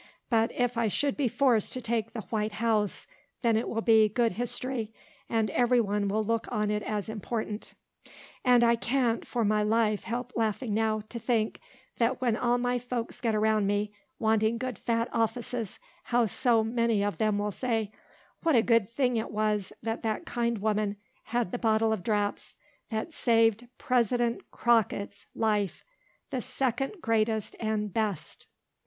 [0.31, 3.05] But if I should be forced to take the "white house,"
[3.43, 4.91] then it will be good history;
[5.29, 7.75] and every one will look on it as important.
[8.43, 11.59] And I can't, for my life, help laughing now, to think,
[11.99, 17.03] that when all my folks get around me, wanting good fat offices, how so many
[17.03, 17.91] of them will say,
[18.41, 20.95] "What a good thing it was that that kind woman
[21.25, 22.57] had the bottle of draps,
[22.89, 25.83] that saved PRESIDENT CROCKETT'S life,
[26.31, 28.47] the second greatest and best"!!!!!